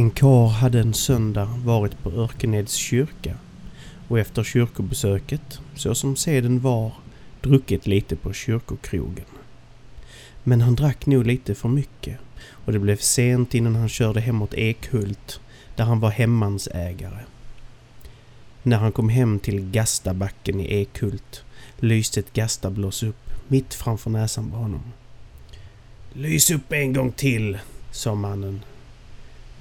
[0.00, 3.36] En kar hade en söndag varit på Örkeneds kyrka
[4.08, 6.92] och efter kyrkobesöket, så som seden var,
[7.40, 9.24] druckit lite på kyrkokrogen.
[10.44, 14.54] Men han drack nog lite för mycket och det blev sent innan han körde hemåt
[14.54, 15.40] Ekhult
[15.76, 17.24] där han var hemmansägare.
[18.62, 21.44] När han kom hem till Gastabacken i Ekhult
[21.78, 24.82] lyste ett gastablås upp mitt framför näsan på honom.
[26.12, 27.58] Lys upp en gång till,
[27.90, 28.60] sa mannen.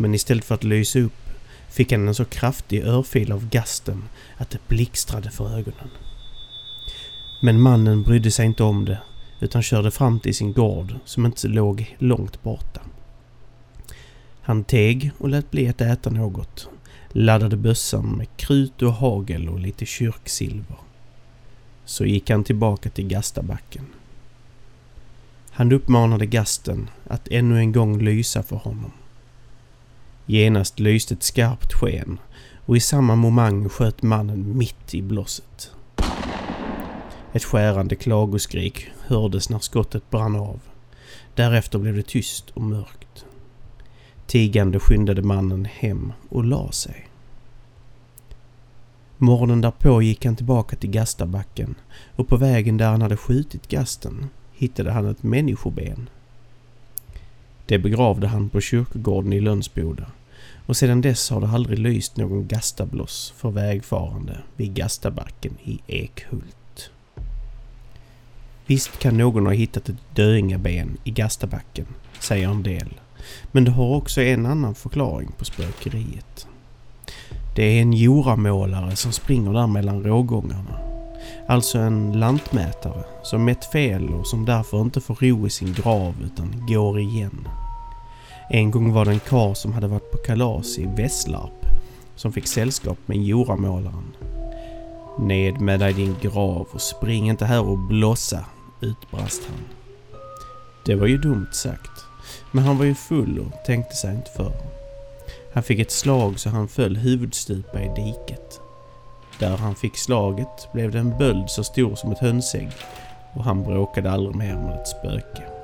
[0.01, 1.29] Men istället för att lysa upp
[1.69, 4.03] fick han en så kraftig örfil av gasten
[4.37, 5.89] att det blixtrade för ögonen.
[7.41, 8.99] Men mannen brydde sig inte om det
[9.39, 12.81] utan körde fram till sin gård som inte låg långt borta.
[14.41, 16.69] Han teg och lät bli att äta något,
[17.09, 20.77] laddade bössan med krut och hagel och lite kyrksilver.
[21.85, 23.85] Så gick han tillbaka till Gastabacken.
[25.51, 28.91] Han uppmanade gasten att ännu en gång lysa för honom.
[30.31, 32.19] Genast lyste ett skarpt sken
[32.65, 35.71] och i samma momang sköt mannen mitt i blåset.
[37.33, 40.59] Ett skärande klagoskrik hördes när skottet brann av.
[41.35, 43.25] Därefter blev det tyst och mörkt.
[44.27, 47.07] Tigande skyndade mannen hem och la sig.
[49.17, 51.75] Morgonen därpå gick han tillbaka till Gastabacken
[52.15, 56.09] och på vägen där han hade skjutit gasten hittade han ett människoben.
[57.65, 60.05] Det begravde han på kyrkogården i Lönsboda
[60.69, 66.89] och sedan dess har det aldrig lyst någon gastabloss för vägfarande vid Gastabacken i Ekhult.
[68.65, 71.85] Visst kan någon ha hittat ett döingaben i Gastabacken,
[72.19, 72.93] säger en del.
[73.51, 76.47] Men det har också en annan förklaring på spökeriet.
[77.55, 80.79] Det är en joramålare som springer där mellan rågångarna.
[81.47, 86.15] Alltså en lantmätare som mätt fel och som därför inte får ro i sin grav
[86.23, 87.47] utan går igen.
[88.51, 91.65] En gång var det en kar som hade varit på kalas i Västlarp
[92.15, 94.15] som fick sällskap med joramålaren.
[95.19, 98.45] Ned med dig din grav och spring inte här och blossa,
[98.81, 99.59] utbrast han.
[100.85, 102.05] Det var ju dumt sagt,
[102.51, 104.51] men han var ju full och tänkte sig inte för.
[105.53, 108.61] Han fick ett slag så han föll huvudstupa i diket.
[109.39, 112.71] Där han fick slaget blev det en böld så stor som ett hönsägg
[113.33, 115.58] och han bråkade aldrig mer med ett spöke.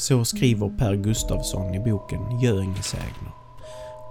[0.00, 3.32] Så skriver Per Gustavsson i boken Göingesägner.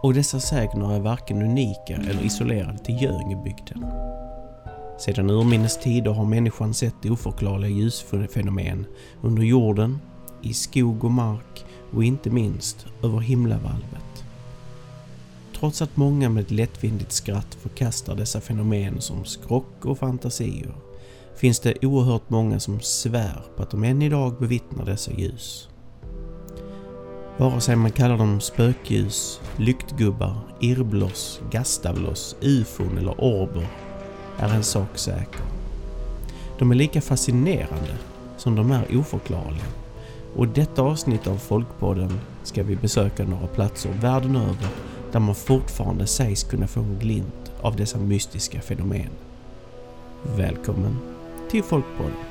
[0.02, 3.86] Och dessa sägner är varken unika eller isolerade till Göingebygden.
[5.00, 8.86] Sedan urminnes tider har människan sett oförklarliga ljusfenomen
[9.22, 10.00] under jorden,
[10.42, 14.24] i skog och mark och inte minst över himlavalvet.
[15.60, 20.74] Trots att många med ett lättvindigt skratt förkastar dessa fenomen som skrock och fantasier
[21.36, 25.70] finns det oerhört många som svär på att de än idag bevittnar dessa ljus.
[27.40, 33.68] Vare sig man kallar dem spökljus, lyktgubbar, irrbloss, gastavloss, ufon eller orber
[34.38, 35.42] är en sak säker.
[36.58, 37.98] De är lika fascinerande
[38.38, 39.66] som de är oförklarliga.
[40.36, 44.68] Och i detta avsnitt av Folkpodden ska vi besöka några platser världen över
[45.12, 49.10] där man fortfarande sägs kunna få en glimt av dessa mystiska fenomen.
[50.36, 50.98] Välkommen
[51.50, 52.29] till Folkpodden!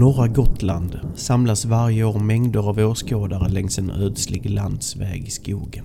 [0.00, 5.84] Norra Gotland samlas varje år mängder av åskådare längs en ödslig landsväg i skogen.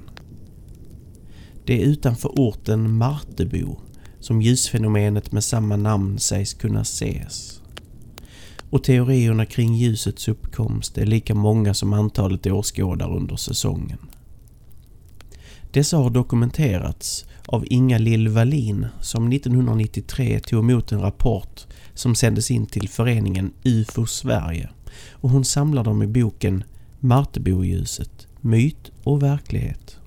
[1.66, 3.78] Det är utanför orten Martebo
[4.20, 7.62] som ljusfenomenet med samma namn sägs kunna ses.
[8.70, 14.00] Och teorierna kring ljusets uppkomst är lika många som antalet åskådare under säsongen.
[15.72, 21.66] Dessa har dokumenterats av Inga Lill Wallin som 1993 tog emot en rapport
[21.96, 24.70] som sändes in till föreningen UFO Sverige
[25.12, 26.64] och hon samlar dem i boken
[27.00, 29.98] Marteboljuset, myt och verklighet.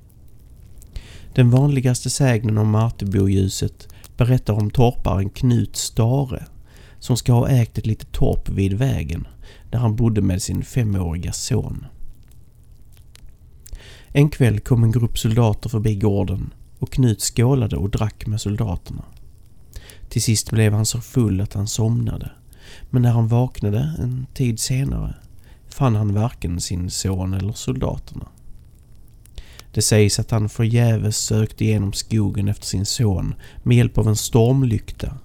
[1.35, 6.47] Den vanligaste sägnen om Marteboljuset berättar om torparen Knut Stare
[6.99, 9.27] som ska ha ägt ett litet torp vid vägen
[9.71, 11.87] där han bodde med sin femåriga son.
[14.09, 19.05] En kväll kom en grupp soldater förbi gården och Knut skålade och drack med soldaterna.
[20.09, 22.31] Till sist blev han så full att han somnade.
[22.91, 25.15] Men när han vaknade en tid senare
[25.69, 28.29] fann han varken sin son eller soldaterna.
[29.73, 34.17] Det sägs att han förgäves sökte igenom skogen efter sin son med hjälp av en
[34.17, 35.19] stormlykta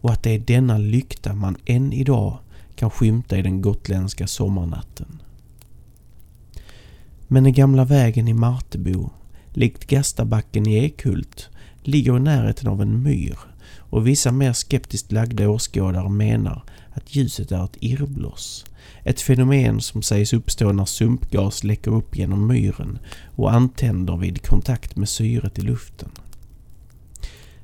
[0.00, 2.38] och att det är denna lykta man än idag
[2.76, 5.22] kan skymta i den gotländska sommarnatten.
[7.28, 9.10] Men den gamla vägen i Martebo,
[9.52, 11.48] likt Gastabacken i Ekhult,
[11.82, 13.38] ligger i närheten av en myr
[13.94, 16.62] och vissa mer skeptiskt lagda åskådare menar
[16.92, 18.64] att ljuset är ett irrbloss.
[19.04, 22.98] Ett fenomen som sägs uppstå när sumpgas läcker upp genom myren
[23.36, 26.10] och antänder vid kontakt med syret i luften.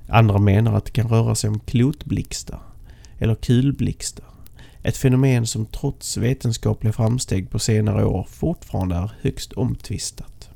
[0.08, 2.60] Andra menar att det kan röra sig om klotblixtar
[3.18, 4.26] eller kulblixtar.
[4.82, 10.49] Ett fenomen som trots vetenskapliga framsteg på senare år fortfarande är högst omtvistat.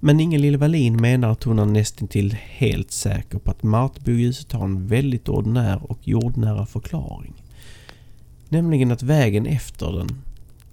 [0.00, 4.64] Men Inger Lille Wallin menar att hon är nästintill helt säker på att Martboljuset har
[4.64, 7.42] en väldigt ordinär och jordnära förklaring.
[8.48, 10.08] Nämligen att vägen efter den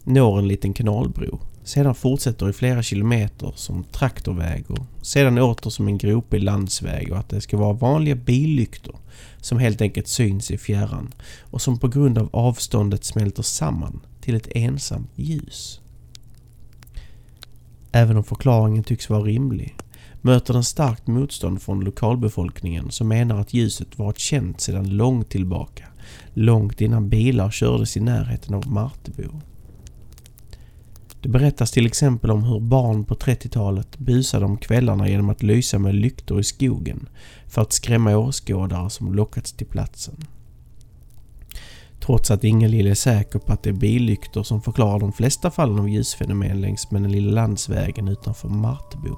[0.03, 1.39] når en liten kanalbro.
[1.63, 7.17] Sedan fortsätter i flera kilometer som traktorväg och sedan åter som en gropig landsväg och
[7.17, 8.95] att det ska vara vanliga billyktor
[9.41, 14.35] som helt enkelt syns i fjärran och som på grund av avståndet smälter samman till
[14.35, 15.79] ett ensamt ljus.
[17.95, 19.75] Även om förklaringen tycks vara rimlig
[20.21, 25.85] möter den starkt motstånd från lokalbefolkningen som menar att ljuset varit känt sedan långt tillbaka,
[26.33, 29.41] långt innan bilar kördes i närheten av Martebo.
[31.21, 35.79] Det berättas till exempel om hur barn på 30-talet busade om kvällarna genom att lysa
[35.79, 37.09] med lyktor i skogen
[37.47, 40.15] för att skrämma åskådare som lockats till platsen.
[42.05, 45.79] Trots att Ingelill är säker på att det är billyktor som förklarar de flesta fallen
[45.79, 49.17] av ljusfenomen längs med den lilla landsvägen utanför Martebo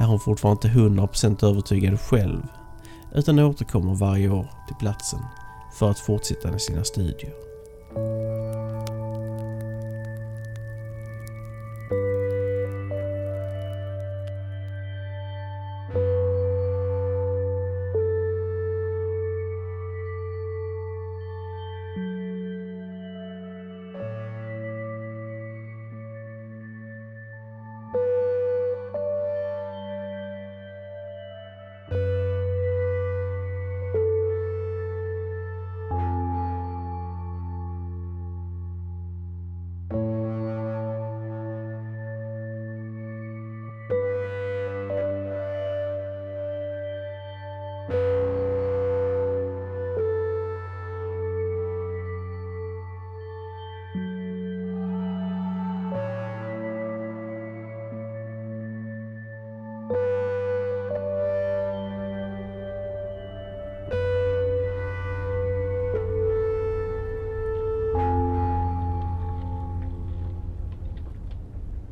[0.00, 2.42] är hon fortfarande inte 100% övertygad själv
[3.14, 5.20] utan återkommer varje år till platsen
[5.78, 7.32] för att fortsätta med sina studier.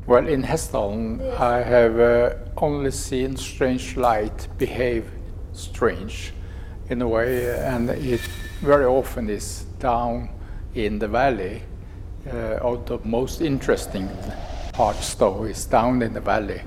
[0.05, 5.09] Well, in Hesdalen, I have uh, only seen strange light behave
[5.53, 6.33] strange
[6.89, 8.19] in a way, and it
[8.59, 10.27] very often is down
[10.75, 11.61] in the valley.
[12.27, 14.09] Uh, of the most interesting
[14.73, 16.61] parts, though, is down in the valley.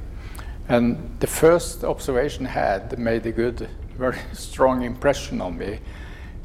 [0.68, 5.80] And the first observation had made a good, very strong impression on me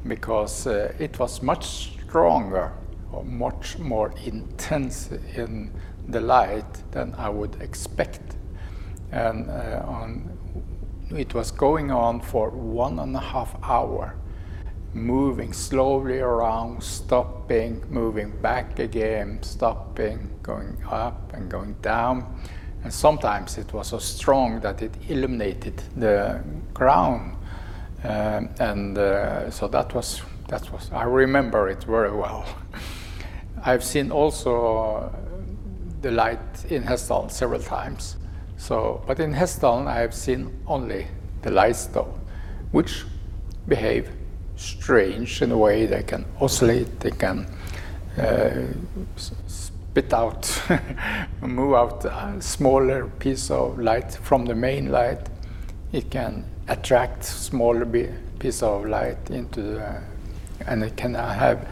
[0.06, 2.74] because uh, it was much stronger
[3.14, 5.72] or much more intense in
[6.08, 8.22] the light than I would expect.
[9.12, 10.30] And uh, on,
[11.12, 14.16] it was going on for one and a half hour,
[14.94, 22.42] moving slowly around, stopping, moving back again, stopping, going up and going down.
[22.84, 26.42] And sometimes it was so strong that it illuminated the
[26.74, 27.36] ground.
[28.04, 32.46] Um, and uh, so that was, that was, I remember it very well.
[33.64, 35.14] I've seen also
[36.02, 38.18] the light in Hesdalen several times.
[38.58, 41.08] So, but in Hesdalen I have seen only
[41.42, 42.14] the lights though,
[42.72, 43.06] which
[43.68, 44.10] behave
[44.56, 47.48] strange in a way they can oscillate, they can
[48.18, 48.68] uh,
[49.48, 50.62] spit out,
[51.42, 55.30] move out a smaller piece of light from the main light.
[55.92, 57.86] It can attract smaller
[58.40, 60.02] piece of light into the,
[60.68, 61.68] and it can have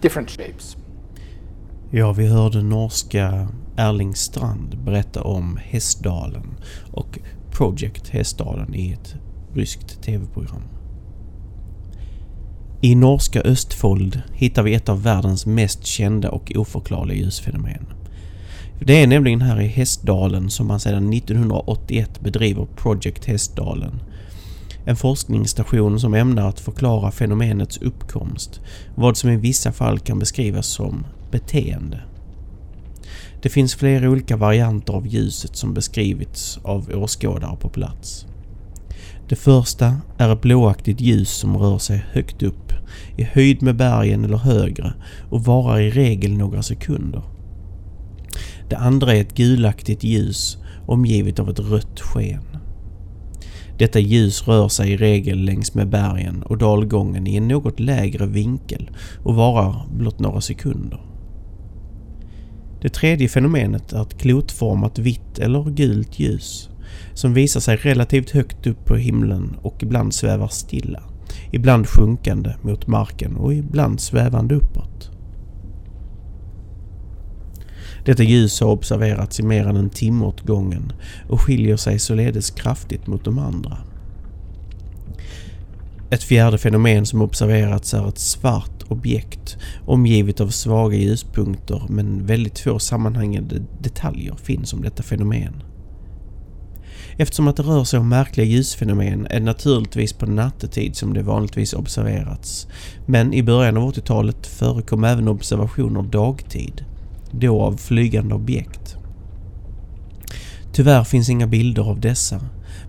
[0.00, 0.76] different shapes.
[1.90, 6.54] Ja, vi hörde norska Erling Strand berätta om Hästdalen
[6.92, 7.18] och
[7.50, 9.14] Project Hästdalen i ett
[9.54, 10.62] ryskt tv-program.
[12.80, 17.86] I norska Östfold hittar vi ett av världens mest kända och oförklarliga ljusfenomen.
[18.80, 24.02] Det är nämligen här i Hästdalen som man sedan 1981 bedriver Project Hästdalen.
[24.84, 28.60] En forskningsstation som ämnar att förklara fenomenets uppkomst,
[28.94, 32.00] vad som i vissa fall kan beskrivas som beteende.
[33.44, 38.26] Det finns flera olika varianter av ljuset som beskrivits av åskådare på plats.
[39.28, 42.72] Det första är ett blåaktigt ljus som rör sig högt upp,
[43.16, 44.94] i höjd med bergen eller högre
[45.30, 47.22] och varar i regel några sekunder.
[48.68, 52.44] Det andra är ett gulaktigt ljus omgivet av ett rött sken.
[53.78, 58.26] Detta ljus rör sig i regel längs med bergen och dalgången i en något lägre
[58.26, 58.90] vinkel
[59.22, 61.13] och varar blott några sekunder.
[62.84, 66.70] Det tredje fenomenet är ett klotformat vitt eller gult ljus
[67.14, 71.02] som visar sig relativt högt upp på himlen och ibland svävar stilla.
[71.52, 75.10] Ibland sjunkande mot marken och ibland svävande uppåt.
[78.04, 80.92] Detta ljus har observerats i mer än en timme åt gången
[81.28, 83.78] och skiljer sig således kraftigt mot de andra.
[86.10, 89.56] Ett fjärde fenomen som observerats är ett svart objekt
[89.86, 95.62] omgivet av svaga ljuspunkter men väldigt få sammanhängande detaljer finns om detta fenomen.
[97.16, 101.22] Eftersom att det rör sig om märkliga ljusfenomen är det naturligtvis på nattetid som det
[101.22, 102.66] vanligtvis observerats.
[103.06, 106.84] Men i början av 80-talet förekom även observationer dagtid,
[107.30, 108.96] då av flygande objekt.
[110.72, 112.40] Tyvärr finns inga bilder av dessa,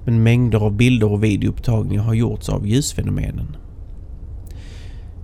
[0.05, 3.57] men mängder av bilder och videoupptagningar har gjorts av ljusfenomenen.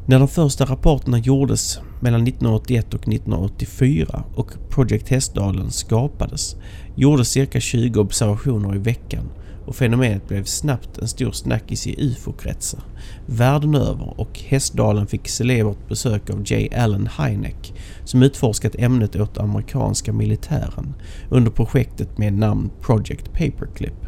[0.06, 6.56] När de första rapporterna gjordes mellan 1981 och 1984 och Project Hästdalen skapades
[6.96, 9.30] gjordes cirka 20 observationer i veckan
[9.66, 12.80] och fenomenet blev snabbt en stor snackis i ufo-kretsar
[13.26, 16.70] världen över och Hästdalen fick celebert besök av J.
[16.76, 17.74] Allen Hynek
[18.06, 20.94] som utforskat ämnet åt amerikanska militären
[21.30, 24.06] under projektet med namn Project Paperclip.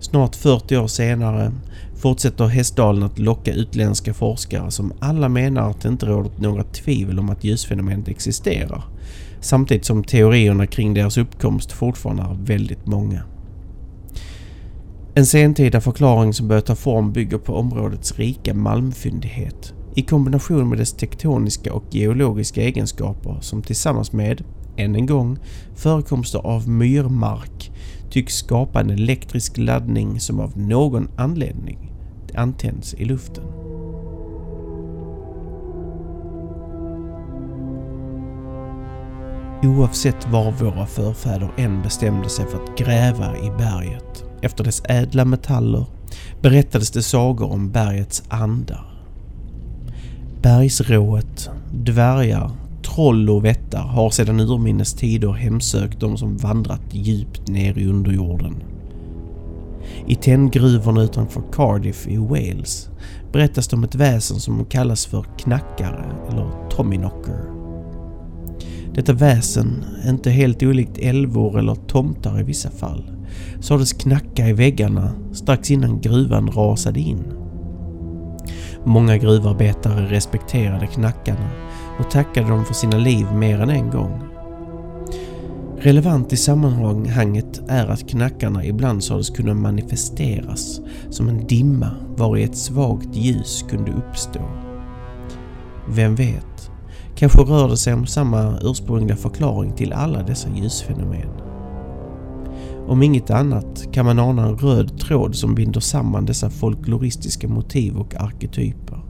[0.00, 1.52] Snart 40 år senare
[1.96, 7.18] fortsätter Hästdalen att locka utländska forskare som alla menar att det inte råder några tvivel
[7.18, 8.84] om att ljusfenomenet existerar.
[9.40, 13.22] Samtidigt som teorierna kring deras uppkomst fortfarande är väldigt många.
[15.14, 20.78] En sentida förklaring som börjar ta form bygger på områdets rika malmfyndighet i kombination med
[20.78, 24.44] dess tektoniska och geologiska egenskaper som tillsammans med,
[24.76, 25.38] än en gång,
[25.74, 27.70] förekomster av myrmark
[28.10, 31.92] tycks skapa en elektrisk laddning som av någon anledning
[32.34, 33.44] antänds i luften.
[39.62, 45.24] Oavsett var våra förfäder än bestämde sig för att gräva i berget efter dess ädla
[45.24, 45.86] metaller
[46.42, 48.84] berättades det sagor om bergets andar.
[50.42, 52.50] Bergsrået, dvärgar,
[52.94, 58.54] troll och vättar har sedan urminnes tider hemsökt de som vandrat djupt ner i underjorden.
[60.06, 62.88] I tenngruvorna utanför Cardiff i Wales
[63.32, 67.40] berättas det om ett väsen som kallas för knackare eller tommyknocker.
[68.94, 73.10] Detta väsen är inte helt olikt älvor eller tomtar i vissa fall.
[73.60, 77.24] Sades knacka i väggarna strax innan gruvan rasade in.
[78.84, 81.50] Många gruvarbetare respekterade knackarna
[81.98, 84.28] och tackade dem för sina liv mer än en gång.
[85.80, 92.42] Relevant i sammanhanget är att knackarna ibland sades kunna manifesteras som en dimma var i
[92.42, 94.40] ett svagt ljus kunde uppstå.
[95.88, 96.70] Vem vet,
[97.14, 101.28] kanske rör det sig om samma ursprungliga förklaring till alla dessa ljusfenomen.
[102.88, 107.96] Om inget annat kan man ana en röd tråd som binder samman dessa folkloristiska motiv
[107.96, 109.07] och arketyper.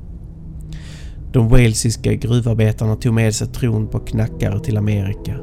[1.32, 5.34] De walesiska gruvarbetarna tog med sig tron på knackare till Amerika,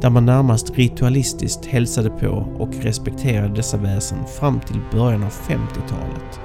[0.00, 2.28] där man närmast ritualistiskt hälsade på
[2.58, 6.40] och respekterade dessa väsen fram till början av 50-talet,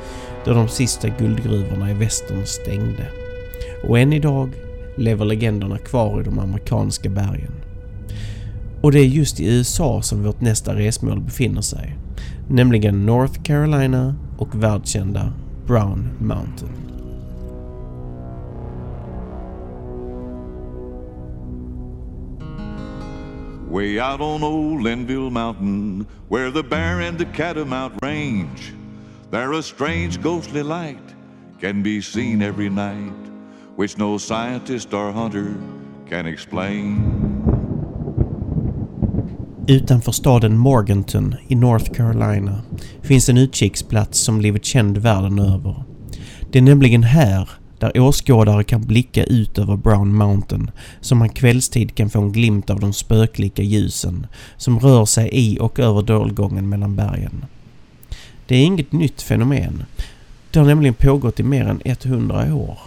[0.45, 3.07] då de sista guldgruvorna i västern stängde.
[3.88, 4.50] Och än idag
[4.97, 7.51] lever legenderna kvar i de amerikanska bergen.
[8.81, 11.97] Och det är just i USA som vårt nästa resmål befinner sig,
[12.50, 15.33] nämligen North Carolina och världskända
[15.67, 16.71] Brown Mountain.
[23.74, 28.72] Way out on old Linville Mountain, where the bear and the catamount range,
[29.32, 31.15] there a strange ghostly light
[31.60, 33.32] can be seen every night,
[33.75, 35.56] which no scientist or hunter
[36.10, 36.98] can explain.
[39.68, 42.62] Utanför staden Morganton i North Carolina
[43.01, 45.84] finns en utkiksplats som blivit känd världen över.
[46.51, 47.50] Det är nämligen här
[47.83, 50.71] där åskådare kan blicka ut över Brown Mountain
[51.01, 55.57] som man kvällstid kan få en glimt av de spöklika ljusen som rör sig i
[55.59, 57.45] och över dalgången mellan bergen.
[58.47, 59.85] Det är inget nytt fenomen.
[60.51, 62.77] Det har nämligen pågått i mer än 100 år.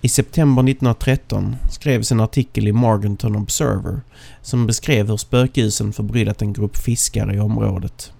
[0.00, 4.00] I september 1913 skrevs en artikel i Morganton Observer
[4.42, 8.12] som beskrev hur spökljusen förbryllat en grupp fiskare i området.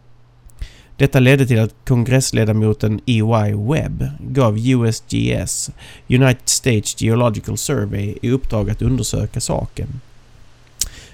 [0.97, 3.55] Detta ledde till att kongressledamoten E.Y.
[3.55, 5.71] Webb gav USGS,
[6.09, 10.01] United States Geological Survey, i uppdrag att undersöka saken.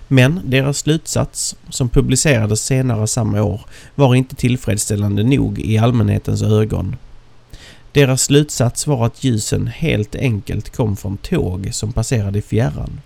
[0.08, 3.60] Men deras slutsats, som publicerades senare samma år,
[3.94, 6.96] var inte tillfredsställande nog i allmänhetens ögon.
[7.92, 13.00] Deras slutsats var att ljusen helt enkelt kom från tåg som passerade i fjärran.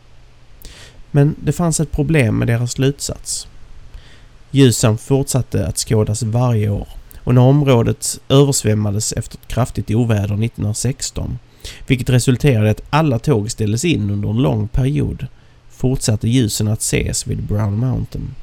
[1.10, 3.48] Men det fanns ett problem med deras slutsats.
[4.54, 11.38] Ljusen fortsatte att skådas varje år och när området översvämmades efter ett kraftigt oväder 1916,
[11.86, 15.26] vilket resulterade i att alla tåg ställdes in under en lång period,
[15.70, 18.34] fortsatte ljusen att ses vid Brown Mountain.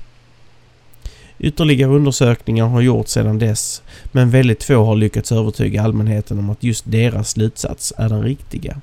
[1.39, 6.63] Ytterligare undersökningar har gjorts sedan dess, men väldigt få har lyckats övertyga allmänheten om att
[6.63, 8.81] just deras slutsats är den riktiga.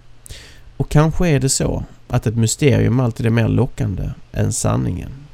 [0.76, 5.27] Och kanske är det så att ett mysterium alltid är mer lockande än sanningen.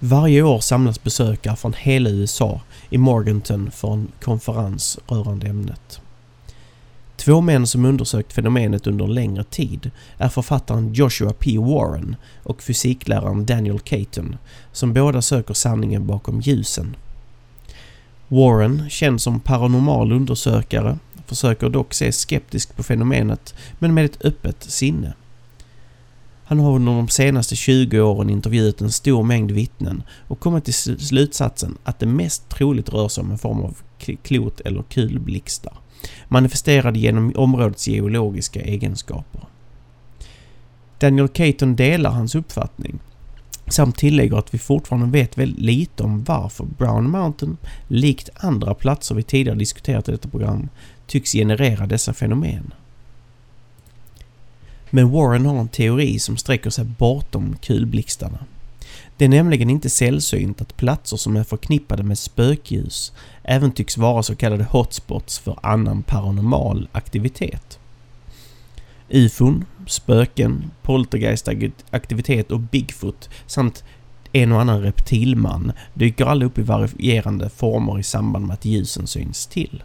[0.00, 6.00] Varje år samlas besökare från hela USA i Morganton för en konferens rörande ämnet.
[7.16, 11.58] Två män som undersökt fenomenet under en längre tid är författaren Joshua P.
[11.58, 14.36] Warren och fysikläraren Daniel Caton
[14.72, 16.96] som båda söker sanningen bakom ljusen.
[18.28, 24.62] Warren, känd som paranormal undersökare, försöker dock se skeptiskt på fenomenet men med ett öppet
[24.62, 25.14] sinne.
[26.48, 30.74] Han har under de senaste 20 åren intervjuat en stor mängd vittnen och kommit till
[30.74, 33.76] slutsatsen att det mest troligt rör sig om en form av
[34.22, 35.78] klot eller kulblixtar
[36.28, 39.42] manifesterade genom områdets geologiska egenskaper.
[40.98, 42.98] Daniel Caton delar hans uppfattning
[43.66, 47.56] samt tillägger att vi fortfarande vet väldigt lite om varför Brown Mountain,
[47.88, 50.68] likt andra platser vi tidigare diskuterat i detta program,
[51.06, 52.72] tycks generera dessa fenomen.
[54.90, 58.38] Men Warren har en teori som sträcker sig bortom kulblixtarna.
[59.16, 64.22] Det är nämligen inte sällsynt att platser som är förknippade med spökljus även tycks vara
[64.22, 67.78] så kallade hotspots för annan paranormal aktivitet.
[69.08, 73.84] UFOn, spöken, poltergeistaktivitet och Bigfoot samt
[74.32, 79.06] en och annan reptilman dyker alla upp i varierande former i samband med att ljusen
[79.06, 79.82] syns till.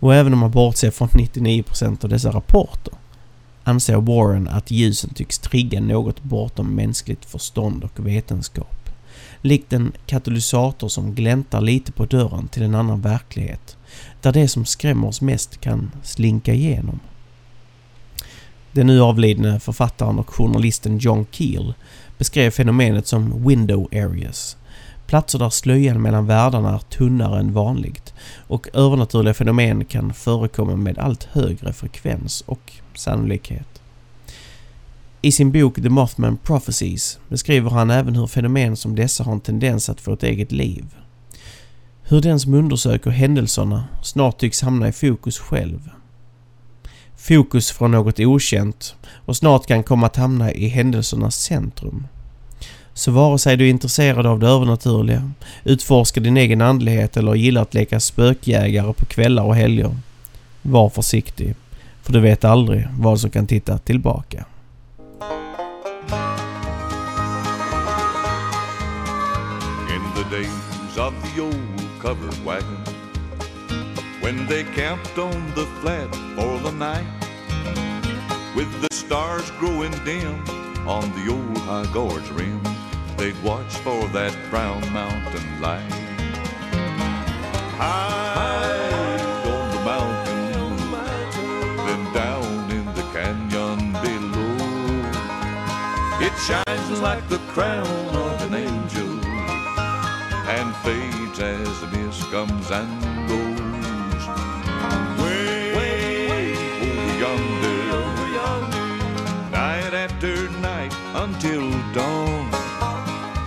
[0.00, 2.94] Och även om man bortser från 99% av dessa rapporter
[3.64, 8.90] anser Warren att ljusen tycks trigga något bortom mänskligt förstånd och vetenskap.
[9.40, 13.76] Likt en katalysator som gläntar lite på dörren till en annan verklighet,
[14.20, 17.00] där det som skrämmer oss mest kan slinka igenom.
[18.72, 21.74] Den nu avlidne författaren och journalisten John Keel
[22.18, 24.56] beskrev fenomenet som window areas,
[25.06, 30.98] platser där slöjan mellan världarna är tunnare än vanligt och övernaturliga fenomen kan förekomma med
[30.98, 33.80] allt högre frekvens och sannolikhet.
[35.22, 39.40] I sin bok The Mothman Prophecies beskriver han även hur fenomen som dessa har en
[39.40, 40.84] tendens att få ett eget liv.
[42.02, 45.90] Hur den som undersöker händelserna snart tycks hamna i fokus själv.
[47.16, 48.94] Fokus från något okänt
[49.26, 52.06] och snart kan komma att hamna i händelsernas centrum.
[52.94, 55.30] Så vare sig du är intresserad av det övernaturliga,
[55.64, 59.96] utforskar din egen andlighet eller gillar att leka spökjägare på kvällar och helger,
[60.62, 61.54] var försiktig.
[62.04, 64.44] För du vet aldrig vad som kan titta tillbaka.
[69.94, 72.84] In the days of the old covered wagon
[74.22, 77.06] When they camped on the flat for the night
[78.56, 80.34] With the stars growing dim
[80.86, 82.60] on the old high gorge rim
[83.16, 85.92] They'd watch for that brown mountain light
[87.78, 89.03] High
[96.46, 99.12] shines like the crown of an angel
[100.46, 102.90] and fades as the mist comes and
[103.26, 104.24] goes.
[105.22, 106.52] Way, way
[106.88, 112.44] over yonder, over yonder, night after night until dawn,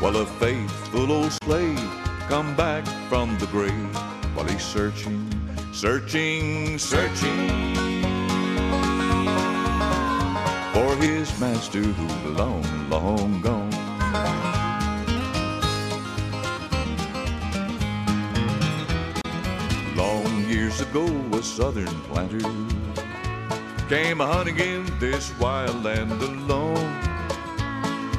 [0.01, 1.91] while a faithful old slave
[2.27, 3.95] come back from the grave
[4.33, 5.29] while he's searching,
[5.71, 7.86] searching, searching
[10.99, 13.71] his master who's long, long gone.
[19.95, 22.39] Long years ago, a southern planter
[23.87, 26.77] came hunting in this wild land alone.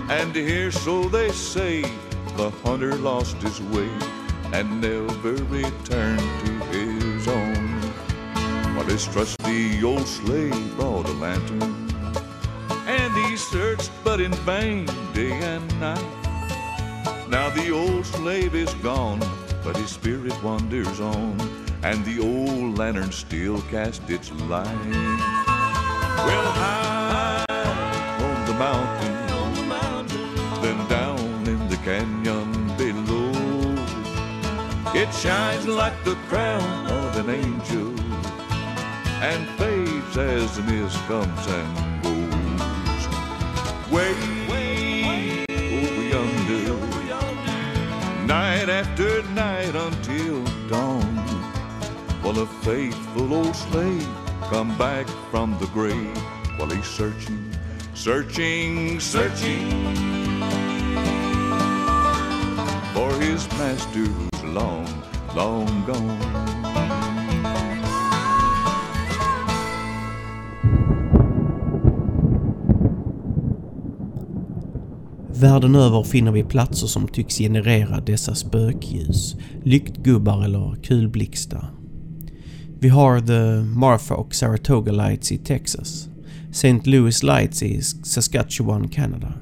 [0.09, 1.83] And here, so they say,
[2.37, 3.91] the hunter lost his way
[4.53, 7.81] and never returned to his own.
[8.77, 11.88] But his trusty old slave brought a lantern,
[13.39, 16.05] searched but in vain day and night.
[17.29, 19.21] Now the old slave is gone,
[19.63, 21.39] but his spirit wanders on,
[21.83, 24.67] and the old lantern still casts its light.
[26.27, 27.45] Well, high
[28.27, 29.17] on the mountain,
[30.63, 33.33] then down in the canyon below,
[34.95, 37.89] it shines like the crown of an angel,
[39.23, 41.88] and fades as the mist comes and.
[43.91, 44.13] Way
[45.49, 46.75] over yonder,
[48.27, 51.17] night after night until dawn.
[52.23, 54.07] Well, a faithful old slave
[54.51, 56.17] come back from the grave
[56.59, 57.51] while he's searching,
[57.95, 59.71] searching, searching
[62.93, 64.87] for his master who's long,
[65.35, 66.58] long gone.
[75.41, 81.71] Världen över finner vi platser som tycks generera dessa spökljus, lyktgubbar eller kulblixtar.
[82.81, 86.09] Vi har The Marfa och Saratoga Lights i Texas,
[86.51, 86.81] St.
[86.85, 89.33] Louis Lights i Saskatchewan, Kanada,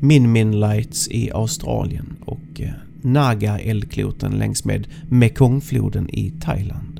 [0.00, 2.70] Min Min Lights i Australien och eh,
[3.02, 6.95] Naga-eldkloten längs med Mekongfloden i Thailand.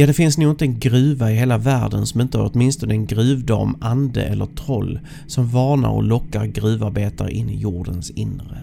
[0.00, 3.06] Ja, det finns nog inte en gruva i hela världen som inte har åtminstone en
[3.06, 8.58] gruvdam, ande eller troll som varnar och lockar gruvarbetare in i jordens inre.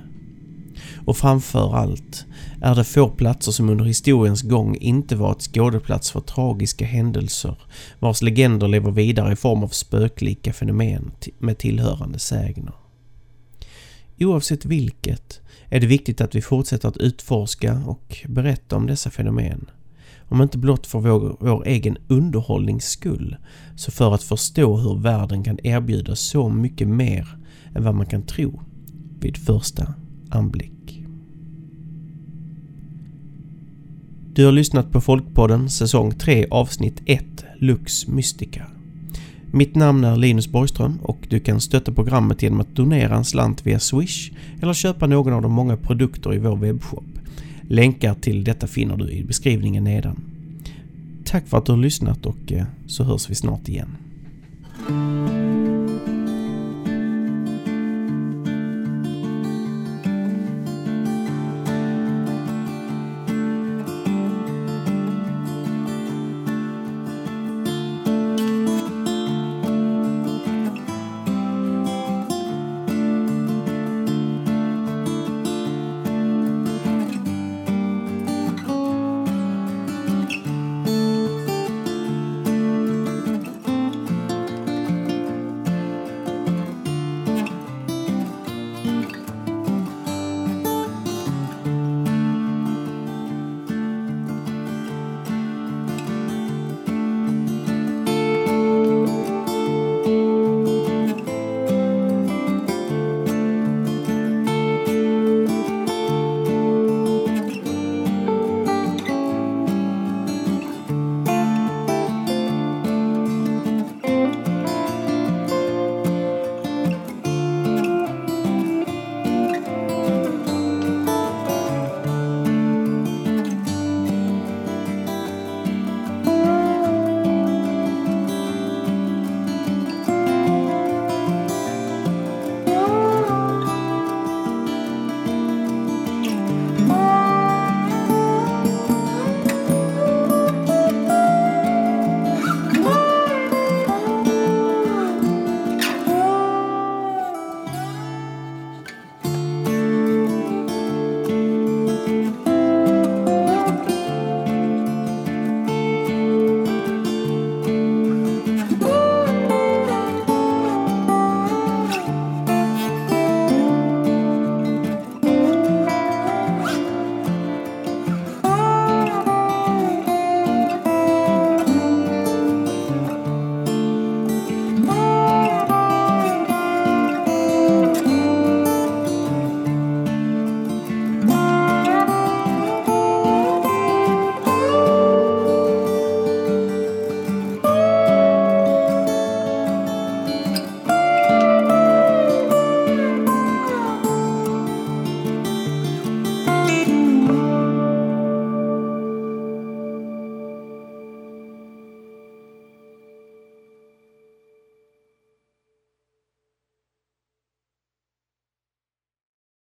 [1.05, 2.25] Och framför allt
[2.61, 7.57] är det få platser som under historiens gång inte varit skådeplats för tragiska händelser
[7.99, 12.73] vars legender lever vidare i form av spöklika fenomen med tillhörande sägner.
[14.19, 19.65] Oavsett vilket är det viktigt att vi fortsätter att utforska och berätta om dessa fenomen.
[20.29, 23.35] Om inte blott för vår, vår egen underhållnings skull,
[23.75, 27.27] så för att förstå hur världen kan erbjuda så mycket mer
[27.75, 28.61] än vad man kan tro
[29.19, 29.93] vid första
[30.29, 30.71] anblick.
[34.33, 37.25] Du har lyssnat på Folkpodden säsong 3 avsnitt 1
[37.59, 38.65] Lux Mystica.
[39.51, 43.65] Mitt namn är Linus Borgström och du kan stötta programmet genom att donera en slant
[43.65, 47.05] via Swish eller köpa någon av de många produkter i vår webbshop.
[47.67, 50.21] Länkar till detta finner du i beskrivningen nedan.
[51.23, 53.97] Tack för att du har lyssnat och eh, så hörs vi snart igen.